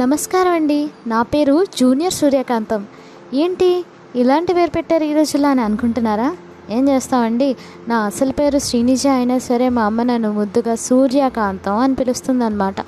నమస్కారం 0.00 0.52
అండి. 0.52 0.78
నా 1.06 1.22
పేరు 1.22 1.54
జూనియర్ 1.78 2.14
సూర్యకాంతం. 2.14 2.86
ఏంటి? 3.34 3.68
ఇలాంటి 4.16 4.52
పేరు 4.54 4.70
పెట్టారు 4.70 5.04
ఈ 5.04 5.12
రోజుల్లో 5.12 5.48
అని 5.48 5.60
అనుకుంటున్నారా? 5.60 6.28
ఏం 6.70 6.88
చేస్తామండి? 6.88 7.56
నా 7.88 7.96
అసలు 7.98 8.32
పేరు 8.32 8.58
శ్రీనిజ 8.58 9.06
అయినా 9.06 9.38
సరే 9.38 9.68
మా 9.68 9.82
అమ్మ 9.82 10.02
నన్ను 10.02 10.32
ముద్దుగా 10.32 10.74
సూర్యకాంతం 10.74 11.78
అని 11.78 11.94
పిలుస్తుందనమాట 11.94 12.80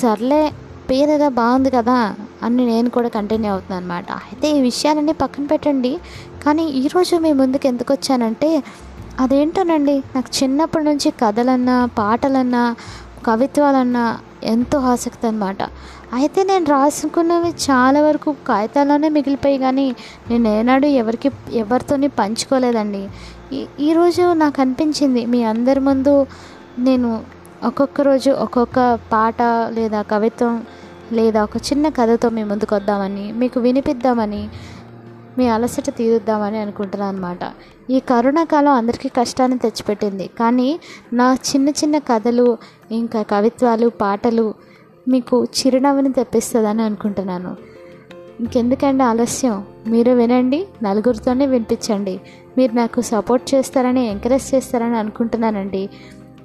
సర్లే 0.00 0.52
పేరు 0.90 1.10
ఏదో 1.10 1.28
బాగుంది 1.28 1.70
కదా 1.70 2.14
అని 2.42 2.66
నేను 2.66 2.90
కూడా 2.90 3.08
కంటిన్యూ 3.08 3.52
అవుతున్నాను 3.52 3.84
అనమాట 3.84 4.10
అయితే 4.12 4.58
ఈ 4.58 4.60
విషయాలన్నీ 4.60 5.12
పక్కన 5.12 5.46
పెట్టండి. 5.46 5.98
కానీ 6.46 6.66
ఈరోజు 6.82 7.16
మీ 7.16 7.32
ముందుకు 7.32 7.66
ఎందుకు 7.66 7.92
వచ్చానంటే 7.92 8.62
అదేంటోనండి? 9.20 10.02
నాకు 10.14 10.42
చిన్నప్పటి 10.42 10.84
నుంచి 10.84 11.10
కథలన్నా 11.10 11.88
పాటలన్నా 11.98 12.76
కవిత్వాలన్నా 13.26 14.04
ఎంతో 14.44 14.78
ఆసక్తి 14.92 15.26
అనమాట 15.26 15.62
అయితే 16.12 16.40
నేను 16.44 16.66
రాసుకున్నవి 16.70 17.50
చాలా 17.66 18.00
వరకు 18.02 18.30
కాగితాల్లోనే 18.46 19.08
మిగిలిపోయి 19.08 19.58
కానీ 19.58 19.86
నేను 20.30 20.46
ఏనాడు 20.48 20.88
ఎవరికి 21.00 21.30
ఎవరితోని 21.52 22.08
పంచుకోలేదండి. 22.08 23.02
ఈ 23.52 23.60
ఈరోజు 23.80 24.24
నాకు 24.34 24.60
అనిపించింది 24.60 25.22
మీ 25.26 25.40
అందరి 25.44 25.80
ముందు 25.80 26.14
నేను 26.78 27.10
ఒక్కొక్క 27.64 28.00
రోజు 28.00 28.30
ఒక్కొక్క 28.44 28.78
పాట 29.12 29.42
లేదా 29.72 30.00
కవిత్వం 30.02 30.54
లేదా 31.12 31.40
ఒక 31.42 31.56
చిన్న 31.68 31.88
కథతో 31.88 32.28
మీ 32.28 32.42
ముందుకు 32.44 32.72
వద్దామని 32.74 33.26
మీకు 33.32 33.58
వినిపిద్దామని 33.60 34.42
మీ 35.38 35.48
అలసట 35.48 35.90
తీరుద్దామని 35.90 36.58
అనుకుంటున్నాను 36.58 37.16
అనమాట 37.16 37.38
ఈ 37.90 38.00
కరోనా 38.00 38.44
కాలం 38.44 38.72
అందరికీ 38.72 39.08
కష్టాన్ని 39.08 39.58
తెచ్చిపెట్టింది. 39.58 40.30
కానీ 40.38 40.80
నా 41.12 41.34
చిన్న 41.34 41.68
చిన్న 41.68 41.98
కథలు 41.98 42.58
ఇంకా 42.90 43.22
కవిత్వాలు 43.22 43.88
పాటలు 43.88 44.54
మీకు 45.08 45.44
చిరునవ్వుని 45.44 46.12
తెప్పిస్తుందని 46.12 46.82
అనుకుంటున్నాను. 46.82 47.56
ఇంకెందుకండి 48.40 49.04
ఆలస్యం? 49.04 49.64
మీరు 49.86 50.12
వినండి 50.12 50.66
నలుగురితోనే 50.82 51.46
వినిపించండి. 51.46 52.20
మీరు 52.58 52.72
నాకు 52.72 53.00
సపోర్ట్ 53.00 53.54
చేస్తారని 53.54 54.06
ఎంకరేజ్ 54.06 54.54
చేస్తారని 54.54 54.96
అనుకుంటున్నానండి. 54.96 55.90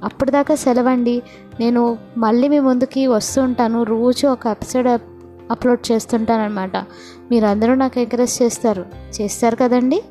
అప్పటిదాకా 0.03 0.55
సెలవండి. 0.55 1.21
నేను 1.59 1.97
మళ్ళీ 2.17 2.47
మీ 2.47 2.59
ముందుకి 2.59 3.07
వస్తూ 3.07 3.41
ఉంటాను. 3.41 3.83
రోజు 3.83 4.27
ఒక 4.27 4.47
ఎపిసోడ్ 4.47 4.87
అప్లోడ్ 5.51 5.91
చేస్తుంటానమాట 5.91 6.77
మీరందరూ 7.31 7.75
నాకు 7.75 7.99
ఎంకరేజ్ 7.99 8.43
చేస్తారు. 8.43 8.85
చేస్తారు 9.21 9.55
కదండి? 9.55 10.01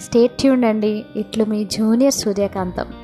స్టేట్ 0.00 0.32
ట్యూన్ 0.32 0.64
అండి. 0.64 1.04
ఇట్లు 1.16 1.44
మీ 1.44 1.64
జూనియర్ 1.64 2.14
సూర్యకాంతం. 2.14 3.03